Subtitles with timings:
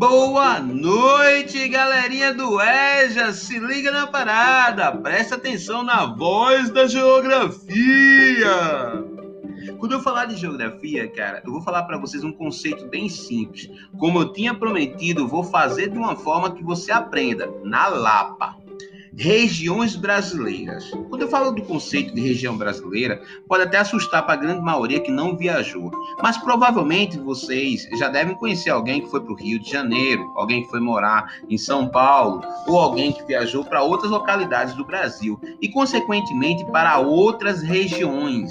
[0.00, 3.34] Boa noite, galerinha do EJA.
[3.34, 8.48] Se liga na parada, presta atenção na voz da geografia.
[9.78, 13.68] Quando eu falar de geografia, cara, eu vou falar para vocês um conceito bem simples.
[13.98, 18.56] Como eu tinha prometido, vou fazer de uma forma que você aprenda na Lapa
[19.16, 20.90] regiões brasileiras.
[21.08, 25.00] Quando eu falo do conceito de região brasileira, pode até assustar para a grande maioria
[25.00, 25.90] que não viajou,
[26.22, 30.62] mas provavelmente vocês já devem conhecer alguém que foi para o Rio de Janeiro, alguém
[30.62, 35.38] que foi morar em São Paulo, ou alguém que viajou para outras localidades do Brasil
[35.60, 38.50] e, consequentemente, para outras regiões.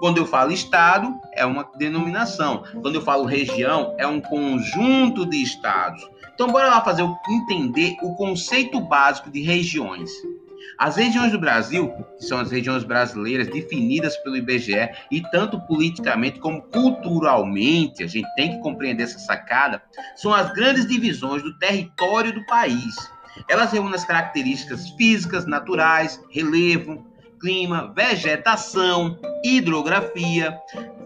[0.00, 2.64] Quando eu falo estado, é uma denominação.
[2.80, 6.02] Quando eu falo região, é um conjunto de estados.
[6.34, 10.10] Então, bora lá fazer entender o conceito básico de regiões.
[10.78, 16.40] As regiões do Brasil, que são as regiões brasileiras definidas pelo IBGE, e tanto politicamente
[16.40, 19.82] como culturalmente, a gente tem que compreender essa sacada,
[20.16, 22.96] são as grandes divisões do território do país.
[23.48, 27.06] Elas reúnem as características físicas, naturais, relevo,
[27.40, 30.58] clima, vegetação, hidrografia,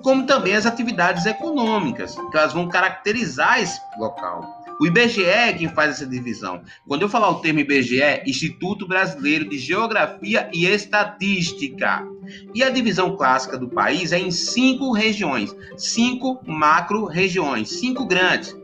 [0.02, 4.64] como também as atividades econômicas, que elas vão caracterizar esse local.
[4.80, 6.62] O IBGE é quem faz essa divisão.
[6.86, 12.04] Quando eu falar o termo IBGE, Instituto Brasileiro de Geografia e Estatística.
[12.52, 18.56] E a divisão clássica do país é em cinco regiões, cinco macro-regiões, cinco grandes.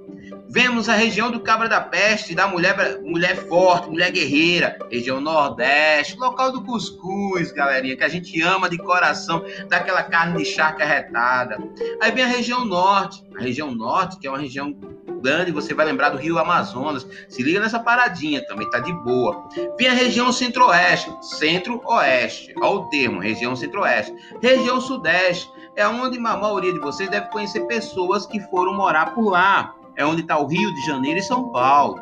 [0.53, 6.19] Vemos a região do Cabra da Peste, da mulher, mulher forte, mulher guerreira, região Nordeste,
[6.19, 11.57] local do cuscuz, galerinha, que a gente ama de coração, daquela carne de charca retada.
[12.03, 14.77] Aí vem a região Norte, a região Norte, que é uma região
[15.23, 17.07] grande, você vai lembrar do Rio Amazonas.
[17.29, 19.49] Se liga nessa paradinha também, tá de boa.
[19.79, 24.13] Vem a região Centro-Oeste, Centro-Oeste, olha o termo, região Centro-Oeste.
[24.43, 29.31] Região Sudeste, é onde a maioria de vocês deve conhecer pessoas que foram morar por
[29.31, 32.01] lá é onde está o Rio de Janeiro e São Paulo.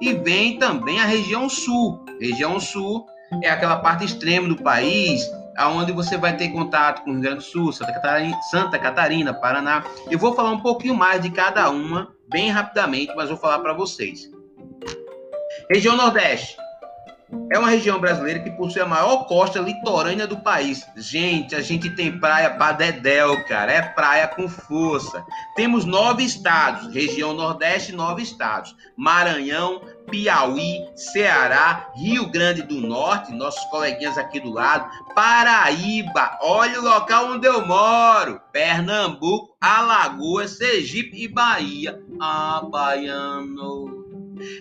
[0.00, 2.04] E vem também a região sul.
[2.20, 3.04] Região sul
[3.42, 7.38] é aquela parte extrema do país, aonde você vai ter contato com o Rio Grande
[7.38, 9.82] do Sul, Santa Catarina, Santa Catarina, Paraná.
[10.08, 13.72] Eu vou falar um pouquinho mais de cada uma, bem rapidamente, mas vou falar para
[13.72, 14.30] vocês.
[15.68, 16.56] Região Nordeste
[17.50, 20.86] é uma região brasileira que possui a maior costa litorânea do país.
[20.96, 23.72] Gente, a gente tem praia para dedéu, cara.
[23.72, 25.24] É praia com força.
[25.56, 26.92] Temos nove estados.
[26.92, 28.74] Região Nordeste, nove estados.
[28.96, 36.84] Maranhão, Piauí, Ceará, Rio Grande do Norte, nossos coleguinhas aqui do lado, Paraíba, olha o
[36.84, 42.00] local onde eu moro, Pernambuco, Alagoas, Sergipe e Bahia.
[42.20, 43.99] Ah, baiano.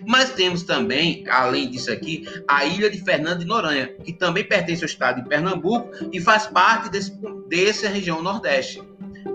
[0.07, 4.83] Mas temos também, além disso aqui, a ilha de Fernando de Noronha, que também pertence
[4.83, 7.13] ao estado de Pernambuco e faz parte desse,
[7.47, 8.81] dessa região nordeste.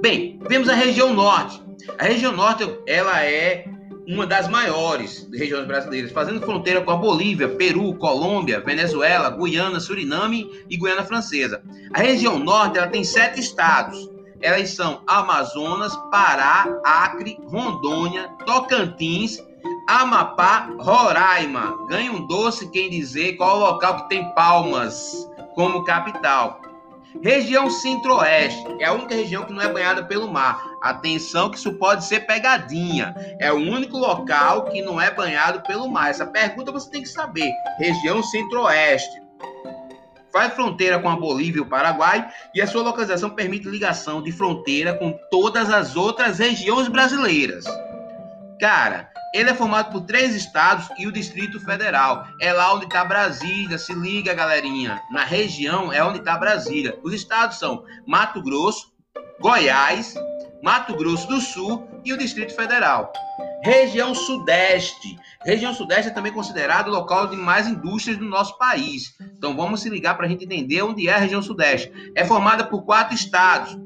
[0.01, 1.63] Bem, vemos a região norte.
[1.99, 3.67] A região norte, ela é
[4.07, 10.51] uma das maiores regiões brasileiras, fazendo fronteira com a Bolívia, Peru, Colômbia, Venezuela, Guiana, Suriname
[10.69, 11.63] e Guiana Francesa.
[11.93, 14.11] A região norte ela tem sete estados.
[14.41, 19.43] Elas são Amazonas, Pará, Acre, Rondônia, Tocantins
[19.87, 21.87] Amapá, Roraima.
[21.89, 26.61] Ganha um doce quem dizer qual o local que tem Palmas como capital.
[27.23, 30.65] Região Centro-Oeste é a única região que não é banhada pelo mar.
[30.83, 33.15] Atenção que isso pode ser pegadinha.
[33.39, 36.11] É o único local que não é banhado pelo mar.
[36.11, 37.53] Essa pergunta você tem que saber.
[37.79, 39.23] Região Centro-Oeste.
[40.33, 44.33] Faz fronteira com a Bolívia e o Paraguai e a sua localização permite ligação de
[44.33, 47.65] fronteira com todas as outras regiões brasileiras.
[48.59, 52.25] Cara, ele é formado por três estados e o Distrito Federal.
[52.41, 53.77] É lá onde está Brasília.
[53.77, 55.03] Se liga, galerinha.
[55.11, 56.97] Na região é onde está Brasília.
[57.03, 58.93] Os estados são Mato Grosso,
[59.41, 60.15] Goiás,
[60.63, 63.13] Mato Grosso do Sul e o Distrito Federal.
[63.65, 65.19] Região Sudeste.
[65.45, 69.17] Região Sudeste é também considerado o local de mais indústrias do nosso país.
[69.37, 71.91] Então vamos se ligar para a gente entender onde é a região Sudeste.
[72.15, 73.77] É formada por quatro estados: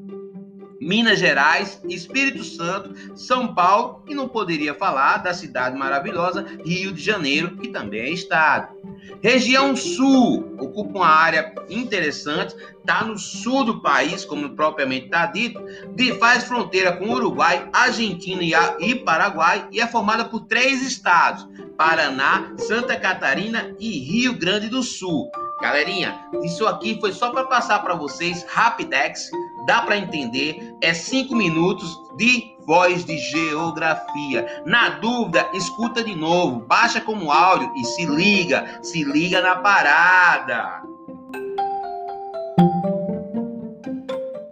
[0.81, 7.03] Minas Gerais, Espírito Santo, São Paulo e não poderia falar da cidade maravilhosa Rio de
[7.03, 8.77] Janeiro, que também é estado.
[9.21, 15.61] Região Sul ocupa uma área interessante, está no sul do país, como propriamente está dito,
[15.95, 18.43] de, faz fronteira com Uruguai, Argentina
[18.79, 24.83] e Paraguai e é formada por três estados: Paraná, Santa Catarina e Rio Grande do
[24.83, 25.31] Sul.
[25.61, 29.29] Galerinha, isso aqui foi só para passar para vocês, Rapidex,
[29.69, 34.63] dá para entender, é cinco minutos de voz de geografia.
[34.65, 40.83] Na dúvida, escuta de novo, baixa como áudio e se liga, se liga na parada.